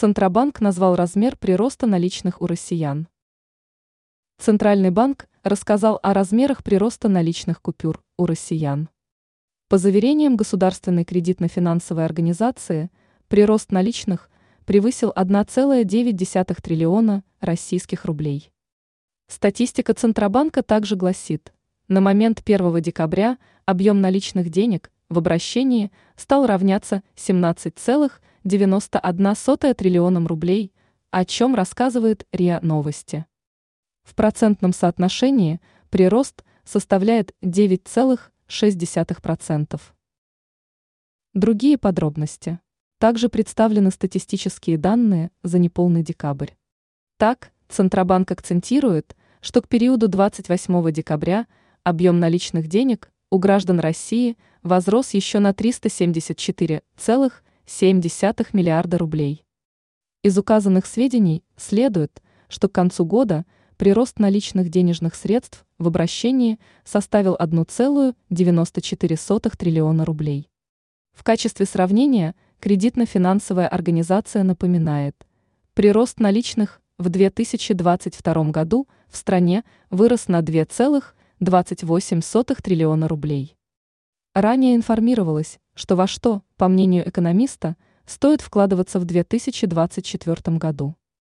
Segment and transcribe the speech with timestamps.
[0.00, 3.08] Центробанк назвал размер прироста наличных у россиян.
[4.38, 8.90] Центральный банк рассказал о размерах прироста наличных купюр у россиян.
[9.68, 12.92] По заверениям Государственной кредитно-финансовой организации,
[13.26, 14.30] прирост наличных
[14.66, 18.52] превысил 1,9 триллиона российских рублей.
[19.26, 21.52] Статистика Центробанка также гласит,
[21.88, 23.36] на момент 1 декабря
[23.66, 27.02] объем наличных денег в обращении стал равняться
[28.44, 30.72] 17,91 триллионам рублей,
[31.10, 33.24] о чем рассказывает РИА Новости.
[34.02, 35.60] В процентном соотношении
[35.90, 39.80] прирост составляет 9,6%.
[41.34, 42.58] Другие подробности.
[42.98, 46.52] Также представлены статистические данные за неполный декабрь.
[47.16, 51.46] Так, Центробанк акцентирует, что к периоду 28 декабря
[51.84, 57.32] объем наличных денег у граждан России возрос еще на 374,7
[58.54, 59.44] миллиарда рублей.
[60.22, 63.44] Из указанных сведений следует, что к концу года–
[63.78, 70.50] прирост наличных денежных средств в обращении составил 1,94 триллиона рублей.
[71.12, 75.14] В качестве сравнения кредитно-финансовая организация напоминает,
[75.74, 83.54] прирост наличных в 2022 году в стране вырос на 2,28 триллиона рублей.
[84.34, 90.96] Ранее информировалось, что во что, по мнению экономиста, стоит вкладываться в 2024 году.